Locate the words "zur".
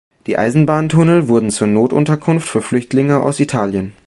1.51-1.67